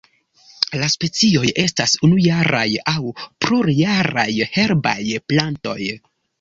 La 0.83 0.87
specioj 0.93 1.51
estas 1.65 1.93
unujaraj 2.09 2.63
aŭ 2.95 3.15
plurjaraj 3.45 4.29
herbaj 4.59 4.99
plantoj. 5.31 5.81